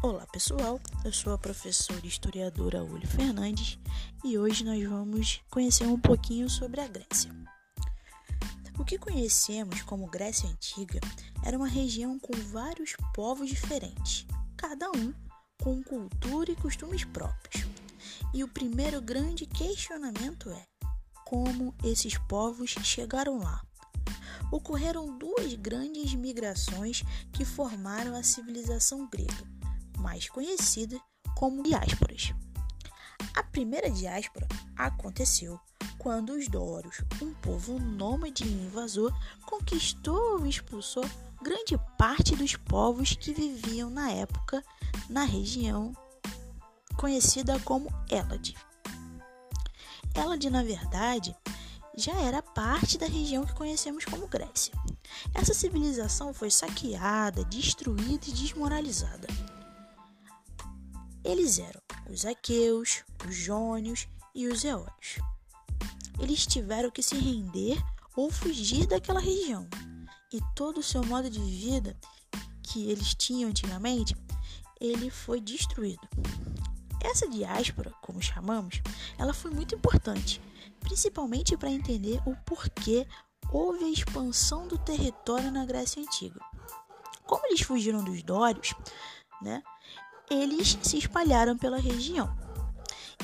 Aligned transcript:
Olá 0.00 0.26
pessoal, 0.32 0.78
eu 1.04 1.12
sou 1.12 1.32
a 1.32 1.38
professora 1.38 2.00
e 2.04 2.08
historiadora 2.08 2.84
Uli 2.84 3.06
Fernandes 3.06 3.80
e 4.24 4.38
hoje 4.38 4.62
nós 4.64 4.80
vamos 4.88 5.40
conhecer 5.50 5.86
um 5.86 5.98
pouquinho 5.98 6.48
sobre 6.48 6.80
a 6.80 6.86
Grécia. 6.86 7.34
O 8.78 8.84
que 8.84 8.98
conhecemos 8.98 9.82
como 9.82 10.10
Grécia 10.10 10.48
Antiga 10.48 11.00
era 11.44 11.56
uma 11.56 11.68
região 11.68 12.18
com 12.18 12.32
vários 12.50 12.94
povos 13.14 13.48
diferentes, 13.48 14.26
cada 14.56 14.90
um 14.90 15.14
com 15.62 15.82
cultura 15.82 16.50
e 16.50 16.56
costumes 16.56 17.04
próprios. 17.04 17.66
E 18.32 18.42
o 18.42 18.48
primeiro 18.48 19.00
grande 19.00 19.46
questionamento 19.46 20.50
é 20.50 20.66
como 21.24 21.74
esses 21.84 22.18
povos 22.18 22.70
chegaram 22.82 23.38
lá. 23.38 23.64
Ocorreram 24.50 25.16
duas 25.18 25.54
grandes 25.54 26.14
migrações 26.14 27.02
que 27.32 27.44
formaram 27.44 28.14
a 28.14 28.22
civilização 28.22 29.08
grega 29.08 29.54
mais 30.04 30.28
conhecida 30.28 31.00
como 31.34 31.62
diásporas. 31.62 32.34
A 33.34 33.42
primeira 33.42 33.90
diáspora 33.90 34.46
aconteceu 34.76 35.58
quando 36.04 36.34
os 36.34 36.48
Dórios, 36.48 37.02
um 37.22 37.32
povo 37.32 37.78
nômade 37.78 38.44
e 38.44 38.52
invasor, 38.66 39.10
conquistou 39.46 40.44
e 40.44 40.50
expulsou 40.50 41.02
grande 41.42 41.78
parte 41.96 42.36
dos 42.36 42.56
povos 42.56 43.16
que 43.16 43.32
viviam 43.32 43.88
na 43.88 44.10
época 44.10 44.62
na 45.08 45.24
região 45.24 45.94
conhecida 46.98 47.58
como 47.60 47.88
Elade. 48.10 48.54
Elade, 50.14 50.50
na 50.50 50.62
verdade, 50.62 51.34
já 51.96 52.12
era 52.20 52.42
parte 52.42 52.98
da 52.98 53.06
região 53.06 53.46
que 53.46 53.54
conhecemos 53.54 54.04
como 54.04 54.28
Grécia. 54.28 54.74
Essa 55.32 55.54
civilização 55.54 56.34
foi 56.34 56.50
saqueada, 56.50 57.46
destruída 57.46 58.26
e 58.28 58.32
desmoralizada. 58.32 59.26
Eles 61.24 61.58
eram 61.58 61.80
os 62.10 62.26
aqueus, 62.26 63.04
os 63.26 63.34
jônios 63.34 64.06
e 64.34 64.46
os 64.46 64.62
eólios. 64.64 65.33
Eles 66.18 66.46
tiveram 66.46 66.90
que 66.90 67.02
se 67.02 67.16
render 67.16 67.82
ou 68.16 68.30
fugir 68.30 68.86
daquela 68.86 69.20
região, 69.20 69.68
e 70.32 70.40
todo 70.54 70.78
o 70.78 70.82
seu 70.82 71.04
modo 71.04 71.28
de 71.28 71.40
vida 71.40 71.96
que 72.62 72.90
eles 72.90 73.14
tinham 73.14 73.50
antigamente, 73.50 74.16
ele 74.80 75.10
foi 75.10 75.40
destruído. 75.40 76.08
Essa 77.00 77.28
diáspora, 77.28 77.92
como 78.02 78.22
chamamos, 78.22 78.80
ela 79.18 79.34
foi 79.34 79.50
muito 79.50 79.74
importante, 79.74 80.40
principalmente 80.80 81.56
para 81.56 81.70
entender 81.70 82.20
o 82.26 82.34
porquê 82.44 83.06
houve 83.52 83.84
a 83.84 83.88
expansão 83.88 84.66
do 84.66 84.78
território 84.78 85.50
na 85.50 85.64
Grécia 85.64 86.02
Antiga. 86.02 86.40
Como 87.26 87.46
eles 87.46 87.60
fugiram 87.60 88.02
dos 88.02 88.22
dórios, 88.22 88.74
né, 89.42 89.62
eles 90.30 90.78
se 90.82 90.98
espalharam 90.98 91.56
pela 91.56 91.78
região. 91.78 92.43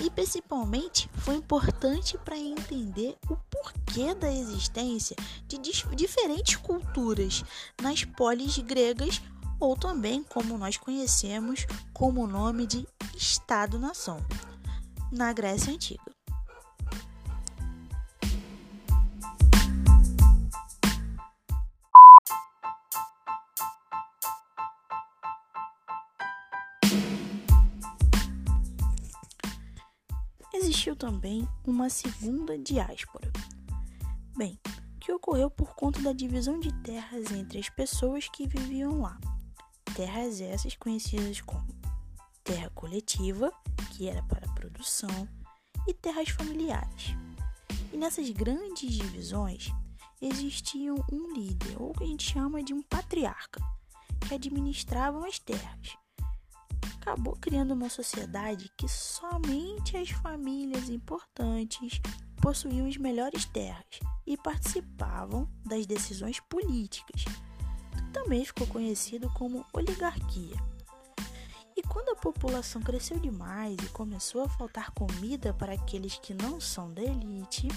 E 0.03 0.09
principalmente 0.09 1.11
foi 1.19 1.37
importante 1.37 2.17
para 2.19 2.39
entender 2.39 3.17
o 3.29 3.37
porquê 3.37 4.15
da 4.15 4.33
existência 4.33 5.15
de 5.47 5.59
diferentes 5.95 6.57
culturas 6.57 7.45
nas 7.81 8.05
polis 8.05 8.57
gregas, 8.59 9.21
ou 9.59 9.77
também 9.77 10.25
como 10.25 10.57
nós 10.57 10.79
conhecemos 10.79 11.67
como 11.93 12.25
o 12.25 12.27
nome 12.27 12.67
de 12.67 12.87
Estado-nação, 13.15 14.25
na 15.13 15.33
Grécia 15.35 15.75
Antiga. 15.75 16.20
Também 31.01 31.49
uma 31.67 31.89
segunda 31.89 32.59
diáspora. 32.59 33.33
Bem, 34.37 34.61
que 35.01 35.11
ocorreu 35.11 35.51
por 35.51 35.75
conta 35.75 35.99
da 36.03 36.13
divisão 36.13 36.61
de 36.61 36.71
terras 36.83 37.33
entre 37.33 37.59
as 37.59 37.71
pessoas 37.71 38.29
que 38.29 38.47
viviam 38.47 39.01
lá. 39.01 39.19
Terras 39.97 40.43
essas 40.43 40.77
conhecidas 40.77 41.41
como 41.41 41.67
terra 42.45 42.69
coletiva, 42.75 43.51
que 43.93 44.11
era 44.11 44.23
para 44.25 44.47
produção, 44.53 45.27
e 45.89 45.95
terras 45.95 46.29
familiares. 46.29 47.17
E 47.95 47.97
nessas 47.97 48.29
grandes 48.29 48.93
divisões 48.93 49.73
existia 50.21 50.93
um 50.93 51.33
líder, 51.33 51.81
ou 51.81 51.95
que 51.95 52.05
a 52.05 52.07
gente 52.07 52.31
chama 52.31 52.63
de 52.63 52.75
um 52.75 52.83
patriarca, 52.83 53.63
que 54.29 54.35
administrava 54.35 55.27
as 55.27 55.39
terras 55.39 55.97
acabou 57.01 57.37
criando 57.41 57.73
uma 57.73 57.89
sociedade 57.89 58.71
que 58.77 58.87
somente 58.87 59.97
as 59.97 60.11
famílias 60.11 60.91
importantes 60.91 62.01
possuíam 62.41 62.87
as 62.87 62.97
melhores 62.97 63.47
terras 63.47 64.01
e 64.27 64.37
participavam 64.37 65.49
das 65.65 65.87
decisões 65.87 66.39
políticas. 66.41 67.25
Também 68.13 68.45
ficou 68.45 68.67
conhecido 68.67 69.31
como 69.31 69.65
oligarquia. 69.73 70.57
E 71.77 71.83
quando 71.83 72.11
a 72.11 72.17
população 72.17 72.83
cresceu 72.83 73.19
demais 73.19 73.77
e 73.83 73.89
começou 73.89 74.43
a 74.43 74.49
faltar 74.49 74.91
comida 74.91 75.55
para 75.55 75.73
aqueles 75.73 76.19
que 76.19 76.35
não 76.35 76.61
são 76.61 76.93
da 76.93 77.03
elite, 77.03 77.69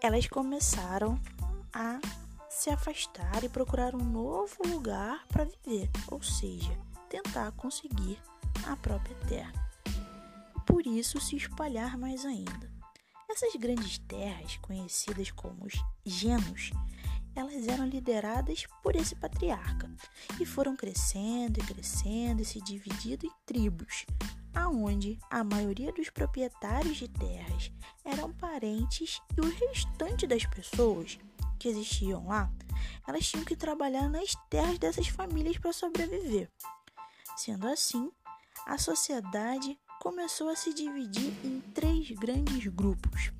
elas 0.00 0.28
começaram 0.28 1.20
a 1.72 1.98
se 2.48 2.70
afastar 2.70 3.42
e 3.42 3.48
procurar 3.48 3.94
um 3.94 4.04
novo 4.04 4.56
lugar 4.66 5.26
para 5.26 5.44
viver, 5.44 5.90
ou 6.08 6.22
seja, 6.22 6.91
tentar 7.12 7.52
conseguir 7.52 8.18
a 8.66 8.74
própria 8.74 9.14
terra. 9.28 9.52
Por 10.66 10.86
isso 10.86 11.20
se 11.20 11.36
espalhar 11.36 11.98
mais 11.98 12.24
ainda. 12.24 12.72
Essas 13.28 13.54
grandes 13.56 13.98
terras, 13.98 14.56
conhecidas 14.56 15.30
como 15.30 15.66
os 15.66 15.74
genos, 16.06 16.70
elas 17.34 17.68
eram 17.68 17.86
lideradas 17.86 18.64
por 18.82 18.96
esse 18.96 19.14
patriarca 19.14 19.90
e 20.40 20.46
foram 20.46 20.74
crescendo 20.74 21.58
e 21.58 21.66
crescendo 21.66 22.40
e 22.40 22.46
se 22.46 22.62
dividindo 22.62 23.26
em 23.26 23.32
tribos, 23.44 24.06
aonde 24.54 25.18
a 25.30 25.44
maioria 25.44 25.92
dos 25.92 26.08
proprietários 26.08 26.96
de 26.96 27.08
terras 27.08 27.70
eram 28.06 28.32
parentes 28.32 29.20
e 29.36 29.40
o 29.40 29.68
restante 29.68 30.26
das 30.26 30.46
pessoas 30.46 31.18
que 31.58 31.68
existiam 31.68 32.26
lá, 32.26 32.50
elas 33.06 33.28
tinham 33.28 33.44
que 33.44 33.56
trabalhar 33.56 34.08
nas 34.08 34.34
terras 34.48 34.78
dessas 34.78 35.08
famílias 35.08 35.58
para 35.58 35.72
sobreviver. 35.74 36.50
Sendo 37.36 37.66
assim, 37.68 38.10
a 38.66 38.78
sociedade 38.78 39.78
começou 40.00 40.48
a 40.48 40.56
se 40.56 40.72
dividir 40.74 41.32
em 41.44 41.60
três 41.72 42.10
grandes 42.10 42.66
grupos. 42.66 43.32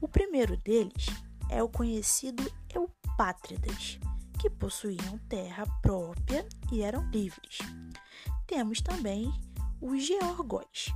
O 0.00 0.08
primeiro 0.08 0.56
deles 0.56 1.06
é 1.48 1.62
o 1.62 1.68
conhecido 1.68 2.42
Eupátridas, 2.74 3.98
que 4.38 4.50
possuíam 4.50 5.18
terra 5.28 5.64
própria 5.80 6.46
e 6.70 6.82
eram 6.82 7.08
livres. 7.10 7.58
Temos 8.46 8.80
também 8.80 9.32
os 9.80 10.04
Georgóis, 10.04 10.92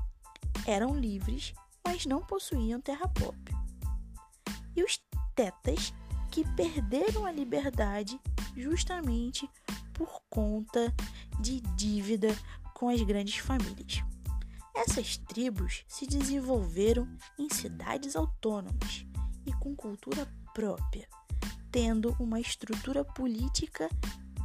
eram 0.66 0.98
livres, 0.98 1.54
mas 1.84 2.06
não 2.06 2.20
possuíam 2.20 2.80
terra 2.80 3.08
própria. 3.08 3.56
E 4.74 4.82
os 4.82 5.00
Tetas, 5.34 5.92
que 6.30 6.44
perderam 6.54 7.26
a 7.26 7.30
liberdade 7.30 8.18
justamente 8.56 9.48
por 9.96 10.20
conta 10.28 10.94
de 11.40 11.60
dívida 11.74 12.28
com 12.74 12.88
as 12.88 13.00
grandes 13.02 13.38
famílias. 13.38 14.02
Essas 14.74 15.16
tribos 15.16 15.84
se 15.88 16.06
desenvolveram 16.06 17.08
em 17.38 17.48
cidades 17.48 18.14
autônomas 18.14 19.06
e 19.46 19.52
com 19.54 19.74
cultura 19.74 20.30
própria, 20.52 21.08
tendo 21.72 22.14
uma 22.20 22.38
estrutura 22.38 23.02
política 23.02 23.88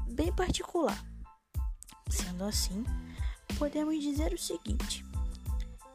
bem 0.07 0.33
particular. 0.33 0.98
Sendo 2.09 2.45
assim, 2.45 2.86
podemos 3.59 4.01
dizer 4.01 4.33
o 4.33 4.38
seguinte: 4.38 5.03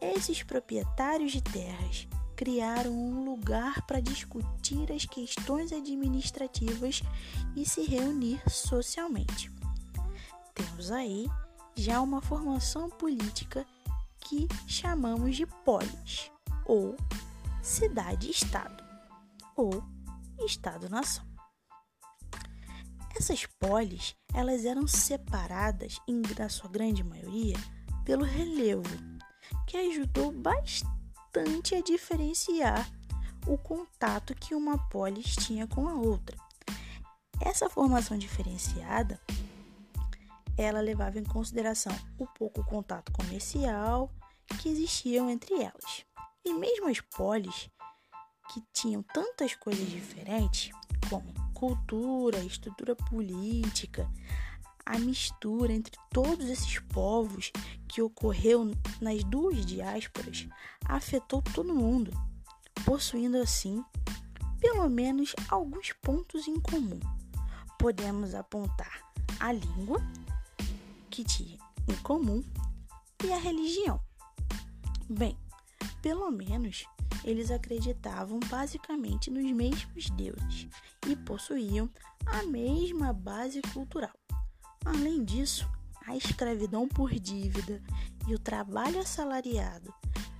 esses 0.00 0.42
proprietários 0.42 1.32
de 1.32 1.42
terras 1.42 2.06
criaram 2.36 2.92
um 2.92 3.24
lugar 3.24 3.80
para 3.86 3.98
discutir 3.98 4.92
as 4.92 5.06
questões 5.06 5.72
administrativas 5.72 7.02
e 7.56 7.64
se 7.64 7.82
reunir 7.82 8.42
socialmente. 8.48 9.50
Temos 10.54 10.92
aí 10.92 11.26
já 11.74 12.00
uma 12.00 12.20
formação 12.20 12.90
política 12.90 13.66
que 14.20 14.46
chamamos 14.66 15.36
de 15.36 15.46
polis, 15.64 16.30
ou 16.66 16.94
cidade-estado, 17.62 18.84
ou 19.56 19.82
Estado-nação. 20.44 21.24
Essas 23.18 23.46
polis, 23.58 24.14
elas 24.34 24.66
eram 24.66 24.86
separadas, 24.86 25.98
em, 26.06 26.20
na 26.38 26.50
sua 26.50 26.68
grande 26.68 27.02
maioria, 27.02 27.56
pelo 28.04 28.24
relevo, 28.24 28.82
que 29.66 29.78
ajudou 29.78 30.30
bastante 30.30 30.95
a 31.38 31.80
diferenciar 31.80 32.90
o 33.46 33.58
contato 33.58 34.34
que 34.34 34.54
uma 34.54 34.78
polis 34.88 35.36
tinha 35.36 35.66
com 35.66 35.88
a 35.88 35.94
outra. 35.94 36.36
Essa 37.40 37.68
formação 37.68 38.16
diferenciada, 38.16 39.20
ela 40.56 40.80
levava 40.80 41.18
em 41.18 41.24
consideração 41.24 41.92
o 42.18 42.26
pouco 42.26 42.64
contato 42.64 43.12
comercial 43.12 44.10
que 44.60 44.68
existiam 44.68 45.28
entre 45.28 45.54
elas. 45.54 46.04
E 46.44 46.54
mesmo 46.54 46.88
as 46.88 47.00
polis, 47.00 47.68
que 48.52 48.62
tinham 48.72 49.02
tantas 49.02 49.54
coisas 49.54 49.86
diferentes, 49.88 50.70
como 51.10 51.34
cultura, 51.52 52.38
estrutura 52.38 52.96
política, 52.96 54.10
a 54.86 54.98
mistura 54.98 55.72
entre 55.72 55.98
todos 56.10 56.46
esses 56.48 56.78
povos 56.78 57.50
que 57.88 58.00
ocorreu 58.00 58.72
nas 59.00 59.24
duas 59.24 59.66
diásporas 59.66 60.46
afetou 60.84 61.42
todo 61.42 61.74
mundo, 61.74 62.12
possuindo 62.84 63.36
assim 63.36 63.84
pelo 64.60 64.88
menos 64.88 65.34
alguns 65.48 65.92
pontos 65.92 66.48
em 66.48 66.58
comum. 66.60 67.00
Podemos 67.78 68.34
apontar 68.34 69.12
a 69.38 69.52
língua, 69.52 70.00
que 71.10 71.24
tinha 71.24 71.58
em 71.88 71.96
comum, 72.02 72.42
e 73.24 73.32
a 73.32 73.38
religião. 73.38 74.00
Bem, 75.08 75.36
pelo 76.00 76.30
menos 76.30 76.86
eles 77.24 77.50
acreditavam 77.50 78.38
basicamente 78.48 79.30
nos 79.30 79.50
mesmos 79.52 80.10
deuses 80.10 80.68
e 81.08 81.16
possuíam 81.16 81.90
a 82.26 82.42
mesma 82.44 83.12
base 83.12 83.60
cultural. 83.72 84.12
Além 84.86 85.24
disso, 85.24 85.68
a 86.06 86.16
escravidão 86.16 86.86
por 86.86 87.12
dívida 87.12 87.82
e 88.28 88.34
o 88.34 88.38
trabalho 88.38 89.00
assalariado 89.00 89.92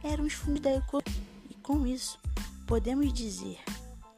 eram 0.03 0.25
os 0.25 0.33
fundos 0.33 0.61
da 0.61 0.73
economia. 0.73 1.27
E 1.51 1.55
com 1.57 1.85
isso, 1.85 2.17
podemos 2.65 3.13
dizer, 3.13 3.59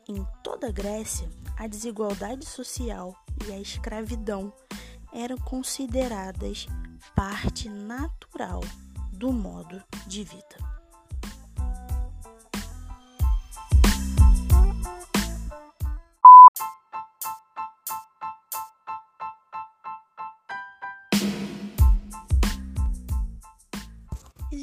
em 0.06 0.22
toda 0.44 0.68
a 0.68 0.70
Grécia, 0.70 1.28
a 1.56 1.66
desigualdade 1.66 2.44
social 2.44 3.16
e 3.46 3.52
a 3.52 3.58
escravidão 3.58 4.52
eram 5.14 5.38
consideradas 5.38 6.66
parte 7.16 7.70
natural 7.70 8.60
do 9.10 9.32
modo 9.32 9.82
de 10.06 10.24
vida. 10.24 10.77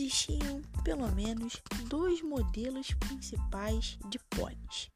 Existiam 0.06 0.62
pelo 0.84 1.12
menos 1.14 1.62
dois 1.88 2.22
modelos 2.22 2.94
principais 2.94 3.98
de 4.08 4.20
polis. 4.30 4.92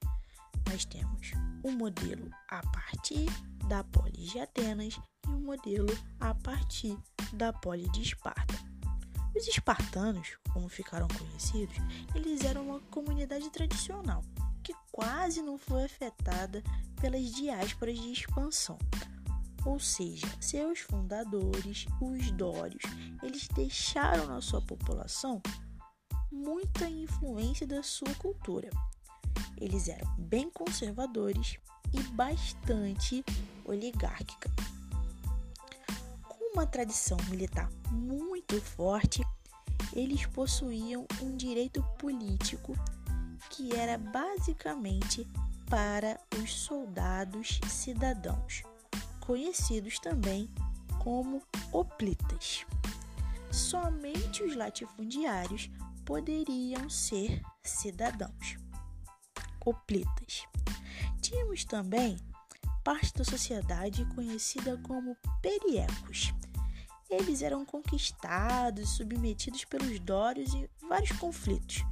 Nós 0.70 0.86
temos 0.86 1.32
o 1.64 1.72
modelo 1.72 2.30
a 2.48 2.62
partir 2.68 3.26
da 3.68 3.84
polis 3.84 4.32
de 4.32 4.40
Atenas 4.40 5.00
e 5.28 5.30
o 5.30 5.40
modelo 5.40 5.88
a 6.20 6.36
partir 6.36 6.96
da 7.34 7.52
polis 7.52 7.92
de 7.92 8.04
Esparta. 8.04 8.54
Os 9.36 9.48
espartanos, 9.48 10.38
como 10.54 10.70
ficaram 10.70 11.08
conhecidos, 11.08 11.76
eles 12.14 12.44
eram 12.44 12.68
uma 12.68 12.80
comunidade 12.92 13.50
tradicional 13.50 14.24
que 14.64 14.74
quase 14.92 15.42
não 15.42 15.58
foi 15.58 15.86
afetada 15.86 16.64
pelas 17.02 17.34
diásporas 17.34 17.98
de 17.98 18.12
expansão 18.12 18.78
ou 19.70 19.80
seja, 19.80 20.26
seus 20.42 20.80
fundadores, 20.80 21.86
os 22.02 22.32
dórios, 22.32 22.82
eles 23.22 23.48
deixaram 23.50 24.26
na 24.26 24.42
sua 24.42 24.60
população 24.60 25.40
muita 26.32 26.90
influência 26.90 27.68
da 27.68 27.84
sua 27.84 28.12
cultura. 28.16 28.72
Eles 29.58 29.88
eram 29.88 30.12
bem 30.18 30.50
conservadores 30.50 31.60
e 31.94 32.02
bastante 32.14 33.24
oligárquica. 33.64 34.50
Com 36.28 36.54
uma 36.54 36.66
tradição 36.66 37.18
militar 37.30 37.70
muito 37.92 38.60
forte, 38.60 39.22
eles 39.94 40.26
possuíam 40.26 41.06
um 41.22 41.38
direito 41.38 41.84
político 42.00 42.74
que 43.52 43.76
era 43.76 44.00
basicamente 44.00 45.28
para 45.70 46.20
os 46.42 46.56
soldados 46.56 47.60
cidadãos 47.68 48.64
conhecidos 49.30 50.00
também 50.00 50.50
como 51.04 51.44
hoplitas. 51.72 52.66
Somente 53.52 54.42
os 54.42 54.56
latifundiários 54.56 55.70
poderiam 56.04 56.90
ser 56.90 57.40
cidadãos. 57.62 58.58
Hoplitas. 59.64 60.48
Tínhamos 61.22 61.64
também 61.64 62.18
parte 62.84 63.14
da 63.14 63.24
sociedade 63.24 64.04
conhecida 64.16 64.76
como 64.80 65.16
periecos. 65.44 66.34
Eles 67.08 67.44
eram 67.44 67.64
conquistados, 67.64 68.98
submetidos 68.98 69.64
pelos 69.64 70.00
dórios 70.00 70.56
em 70.56 70.68
vários 70.90 71.12
conflitos. 71.20 71.84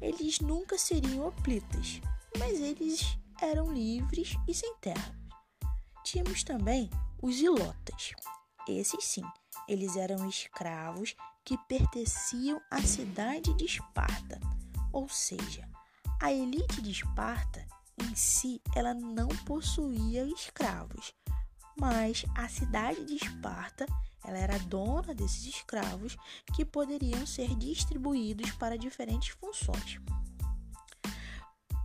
Eles 0.00 0.38
nunca 0.38 0.78
seriam 0.78 1.26
hoplitas, 1.26 2.00
mas 2.38 2.60
eles 2.60 3.18
eram 3.40 3.72
livres 3.72 4.36
e 4.46 4.54
sem 4.54 4.76
terra. 4.76 5.21
Tínhamos 6.04 6.42
também 6.42 6.90
os 7.20 7.40
ilotas. 7.40 8.12
Esses 8.68 9.04
sim, 9.04 9.24
eles 9.68 9.96
eram 9.96 10.28
escravos 10.28 11.14
que 11.44 11.56
pertenciam 11.68 12.60
à 12.70 12.80
cidade 12.82 13.52
de 13.54 13.64
Esparta, 13.64 14.40
ou 14.92 15.08
seja, 15.08 15.68
a 16.20 16.32
elite 16.32 16.80
de 16.80 16.90
Esparta 16.90 17.66
em 18.00 18.14
si 18.14 18.60
ela 18.74 18.94
não 18.94 19.28
possuía 19.44 20.24
escravos, 20.26 21.12
mas 21.78 22.24
a 22.36 22.48
cidade 22.48 23.04
de 23.04 23.16
Esparta 23.16 23.86
ela 24.24 24.38
era 24.38 24.58
dona 24.60 25.14
desses 25.14 25.44
escravos 25.46 26.16
que 26.54 26.64
poderiam 26.64 27.26
ser 27.26 27.54
distribuídos 27.56 28.52
para 28.52 28.78
diferentes 28.78 29.30
funções. 29.30 30.00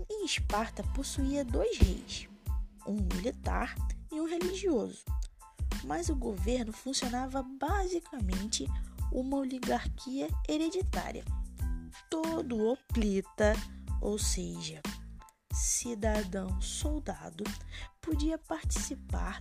E 0.10 0.26
Esparta 0.26 0.84
possuía 0.94 1.44
dois 1.44 1.78
reis, 1.78 2.30
um 2.86 2.96
militar 3.16 3.76
e 4.12 4.20
um 4.20 4.26
religioso. 4.26 5.04
Mas 5.84 6.10
o 6.10 6.16
governo 6.16 6.72
funcionava 6.72 7.44
basicamente 7.44 8.66
uma 9.12 9.38
oligarquia 9.38 10.28
hereditária. 10.48 11.24
Todo 12.10 12.72
oplita, 12.72 13.54
ou 14.02 14.18
seja, 14.18 14.82
cidadão 15.54 16.62
soldado, 16.62 17.44
podia 18.02 18.38
participar 18.38 19.40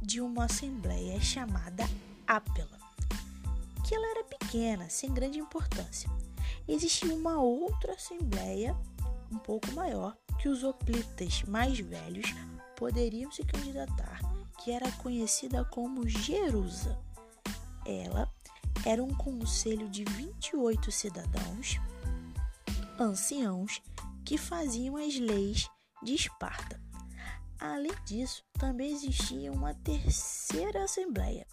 de 0.00 0.20
uma 0.20 0.44
assembleia 0.44 1.20
chamada 1.20 1.84
Ápela, 2.26 2.78
que 3.86 3.94
ela 3.94 4.10
era 4.10 4.24
pequena, 4.24 4.88
sem 4.88 5.12
grande 5.12 5.38
importância. 5.38 6.08
Existia 6.66 7.14
uma 7.14 7.40
outra 7.40 7.94
assembleia 7.94 8.76
um 9.30 9.38
pouco 9.38 9.70
maior 9.72 10.16
que 10.40 10.48
os 10.48 10.64
oplitas 10.64 11.42
mais 11.44 11.78
velhos 11.78 12.34
poderiam 12.80 13.30
se 13.30 13.44
candidatar, 13.44 14.20
que 14.58 14.72
era 14.72 14.90
conhecida 14.92 15.62
como 15.66 16.08
Jerusa. 16.08 16.98
Ela 17.84 18.26
era 18.86 19.04
um 19.04 19.14
conselho 19.14 19.86
de 19.90 20.02
28 20.04 20.90
cidadãos, 20.90 21.78
anciãos, 22.98 23.82
que 24.24 24.38
faziam 24.38 24.96
as 24.96 25.18
leis 25.18 25.68
de 26.02 26.14
Esparta. 26.14 26.80
Além 27.58 27.92
disso, 28.06 28.42
também 28.54 28.92
existia 28.92 29.52
uma 29.52 29.74
terceira 29.74 30.84
assembleia, 30.84 31.46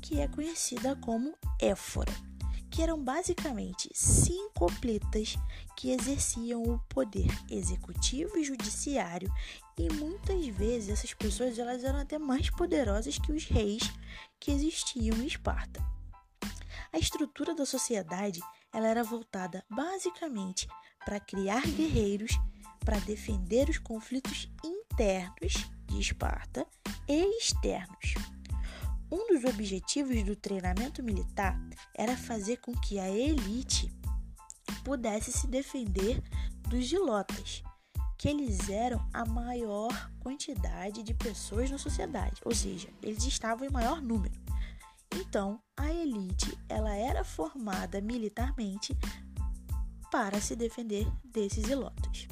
que 0.00 0.20
é 0.20 0.28
conhecida 0.28 0.94
como 0.94 1.34
Éfora 1.60 2.12
que 2.76 2.82
eram 2.82 3.02
basicamente 3.02 3.88
cinco 3.94 4.66
hoplitas 4.66 5.34
que 5.74 5.92
exerciam 5.92 6.62
o 6.62 6.78
poder 6.90 7.30
executivo 7.50 8.36
e 8.36 8.44
judiciário 8.44 9.32
e 9.78 9.90
muitas 9.94 10.46
vezes 10.48 10.90
essas 10.90 11.14
pessoas 11.14 11.58
elas 11.58 11.82
eram 11.82 12.00
até 12.00 12.18
mais 12.18 12.50
poderosas 12.50 13.18
que 13.18 13.32
os 13.32 13.46
reis 13.46 13.82
que 14.38 14.50
existiam 14.50 15.16
em 15.16 15.26
Esparta. 15.26 15.82
A 16.92 16.98
estrutura 16.98 17.54
da 17.54 17.64
sociedade 17.64 18.40
ela 18.74 18.88
era 18.88 19.02
voltada 19.02 19.64
basicamente 19.70 20.68
para 21.02 21.18
criar 21.18 21.62
guerreiros 21.62 22.32
para 22.84 22.98
defender 22.98 23.70
os 23.70 23.78
conflitos 23.78 24.50
internos 24.62 25.66
de 25.86 25.98
Esparta 25.98 26.66
e 27.08 27.38
externos. 27.38 28.35
Um 29.10 29.28
dos 29.28 29.44
objetivos 29.44 30.22
do 30.24 30.34
treinamento 30.34 31.02
militar 31.02 31.56
era 31.94 32.16
fazer 32.16 32.56
com 32.56 32.72
que 32.72 32.98
a 32.98 33.08
elite 33.08 33.92
pudesse 34.84 35.30
se 35.30 35.46
defender 35.46 36.22
dos 36.68 36.84
gilotas, 36.86 37.62
que 38.18 38.28
eles 38.28 38.68
eram 38.68 39.06
a 39.12 39.24
maior 39.24 40.10
quantidade 40.20 41.02
de 41.02 41.14
pessoas 41.14 41.70
na 41.70 41.78
sociedade, 41.78 42.40
ou 42.44 42.54
seja, 42.54 42.88
eles 43.02 43.24
estavam 43.24 43.66
em 43.66 43.70
maior 43.70 44.02
número. 44.02 44.34
Então, 45.14 45.60
a 45.76 45.92
elite 45.92 46.58
ela 46.68 46.94
era 46.94 47.24
formada 47.24 48.00
militarmente 48.00 48.96
para 50.10 50.40
se 50.40 50.56
defender 50.56 51.06
desses 51.24 51.68
ilotas. 51.68 52.26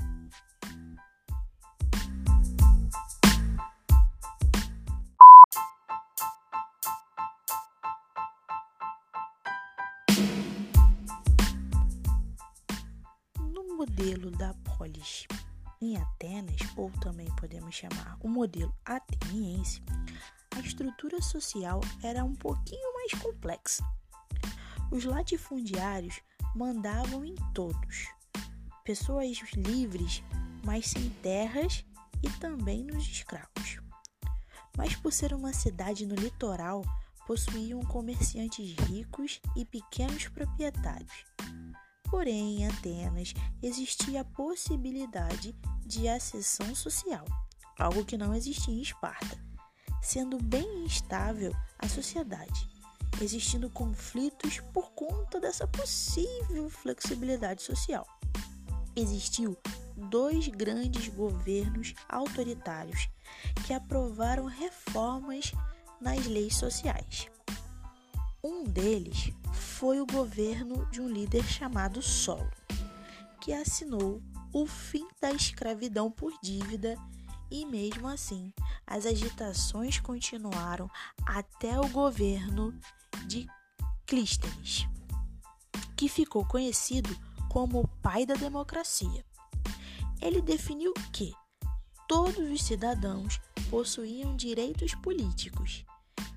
Modelo 13.95 14.33
da 14.33 14.53
polis 14.77 15.25
em 15.81 15.97
Atenas, 15.97 16.59
ou 16.77 16.91
também 17.01 17.29
podemos 17.37 17.77
chamar 17.77 18.19
o 18.21 18.29
modelo 18.29 18.75
ateniense, 18.85 19.81
a 20.57 20.59
estrutura 20.59 21.23
social 21.23 21.81
era 22.03 22.25
um 22.25 22.35
pouquinho 22.35 22.93
mais 22.95 23.13
complexa. 23.15 23.85
Os 24.91 25.05
latifundiários 25.05 26.21
mandavam 26.57 27.25
em 27.25 27.37
todos, 27.55 28.09
pessoas 28.85 29.39
livres, 29.55 30.25
mas 30.65 30.87
sem 30.87 31.09
terras 31.23 31.85
e 32.21 32.29
também 32.41 32.83
nos 32.83 33.05
escravos. 33.05 33.79
Mas 34.77 34.97
por 34.97 35.13
ser 35.13 35.33
uma 35.33 35.53
cidade 35.53 36.05
no 36.05 36.17
litoral, 36.17 36.83
possuíam 37.29 37.81
comerciantes 37.83 38.75
ricos 38.89 39.41
e 39.55 39.65
pequenos 39.65 40.27
proprietários. 40.27 41.34
Porém, 42.15 42.63
em 42.63 42.69
Atenas 42.69 43.35
existia 43.61 44.21
a 44.21 44.25
possibilidade 44.25 45.53
de 45.85 46.07
acessão 46.07 46.73
social, 46.73 47.25
algo 47.77 48.05
que 48.05 48.17
não 48.17 48.33
existia 48.33 48.73
em 48.73 48.81
Esparta, 48.81 49.37
sendo 50.01 50.41
bem 50.41 50.85
instável 50.85 51.53
a 51.77 51.89
sociedade, 51.89 52.69
existindo 53.21 53.69
conflitos 53.69 54.61
por 54.73 54.93
conta 54.93 55.41
dessa 55.41 55.67
possível 55.67 56.71
flexibilidade 56.71 57.63
social. 57.63 58.07
Existiu 58.95 59.59
dois 59.97 60.47
grandes 60.47 61.09
governos 61.09 61.95
autoritários 62.09 63.09
que 63.67 63.75
aprovaram 63.75 64.45
reformas 64.45 65.51
nas 66.01 66.25
leis 66.27 66.55
sociais. 66.55 67.34
Um 68.47 68.63
deles 68.63 69.33
foi 69.55 70.03
o 70.03 70.07
governo 70.07 70.85
de 70.91 71.01
um 71.01 71.09
líder 71.09 71.43
chamado 71.45 72.03
Solo, 72.03 72.51
que 73.41 73.55
assinou 73.55 74.23
o 74.53 74.67
fim 74.67 75.09
da 75.19 75.33
escravidão 75.33 76.11
por 76.11 76.31
dívida 76.43 76.95
e, 77.51 77.65
mesmo 77.65 78.07
assim, 78.07 78.53
as 78.87 79.07
agitações 79.07 79.99
continuaram 79.99 80.91
até 81.25 81.81
o 81.81 81.89
governo 81.89 82.79
de 83.27 83.47
Clístenes, 84.05 84.87
que 85.97 86.07
ficou 86.07 86.47
conhecido 86.47 87.09
como 87.49 87.81
o 87.81 87.89
pai 88.03 88.27
da 88.27 88.35
democracia. 88.35 89.25
Ele 90.21 90.43
definiu 90.43 90.93
que 91.15 91.33
todos 92.07 92.51
os 92.51 92.63
cidadãos 92.63 93.41
possuíam 93.71 94.37
direitos 94.37 94.95
políticos. 94.97 95.83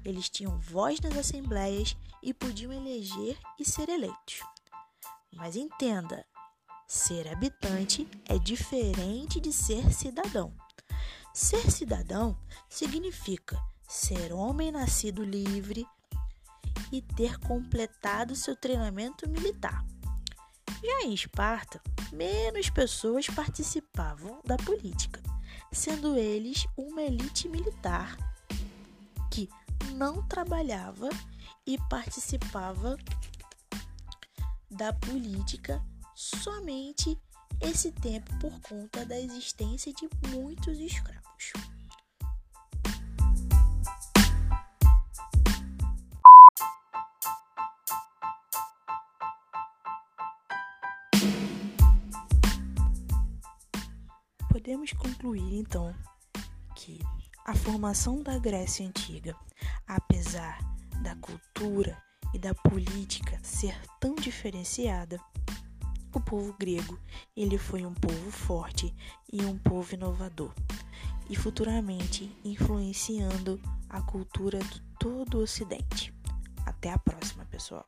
Eles 0.08 0.28
tinham 0.30 0.58
voz 0.58 1.00
nas 1.02 1.16
assembleias 1.16 1.96
e 2.24 2.34
podiam 2.34 2.74
eleger 2.74 3.38
e 3.60 3.66
ser 3.66 3.90
eleitos. 3.90 4.40
Mas 5.32 5.56
entenda, 5.56 6.26
Ser 6.88 7.28
habitante 7.28 8.08
é 8.30 8.40
diferente 8.40 9.42
de 9.42 9.52
ser 9.52 9.92
cidadão. 9.92 10.56
Ser 11.34 11.70
cidadão 11.70 12.40
significa 12.70 13.62
ser 13.86 14.32
homem 14.32 14.72
nascido 14.72 15.22
livre 15.22 15.86
e 16.90 17.02
ter 17.02 17.38
completado 17.40 18.38
seu 18.38 18.56
treinamento 18.56 19.30
militar. 19.30 19.86
Já 20.82 21.02
em 21.02 21.14
Esparta, 21.14 21.82
menos 22.14 22.70
pessoas 22.70 23.28
participavam 23.28 24.42
da 24.46 24.56
política, 24.56 25.22
sendo 25.70 26.16
eles 26.16 26.66
uma 26.78 27.02
elite 27.02 27.50
militar 27.50 28.16
não 29.98 30.22
trabalhava 30.28 31.10
e 31.66 31.76
participava 31.90 32.96
da 34.70 34.94
política 34.94 35.84
somente 36.14 37.20
esse 37.60 37.92
tempo 37.92 38.32
por 38.38 38.62
conta 38.62 39.04
da 39.04 39.20
existência 39.20 39.92
de 39.92 40.08
muitos 40.30 40.78
escravos. 40.78 41.52
Podemos 54.48 54.92
concluir 54.94 55.56
então 55.56 55.92
que 56.76 57.00
a 57.48 57.56
formação 57.56 58.22
da 58.22 58.38
Grécia 58.38 58.86
Antiga, 58.86 59.34
apesar 59.88 60.60
da 61.02 61.16
cultura 61.16 61.98
e 62.34 62.38
da 62.38 62.54
política 62.54 63.40
ser 63.42 63.74
tão 64.02 64.16
diferenciada, 64.16 65.18
o 66.14 66.20
povo 66.20 66.54
grego, 66.60 67.00
ele 67.38 67.58
foi 67.58 67.86
um 67.86 67.94
povo 67.94 68.32
forte 68.32 68.94
e 69.32 69.46
um 69.46 69.58
povo 69.58 69.94
inovador, 69.94 70.54
e 71.30 71.38
futuramente 71.38 72.30
influenciando 72.44 73.62
a 73.90 74.02
cultura 74.02 74.60
de 74.60 74.82
todo 75.00 75.38
o 75.38 75.44
Ocidente. 75.44 76.14
Até 76.66 76.92
a 76.92 77.00
próxima, 77.00 77.46
pessoal! 77.46 77.86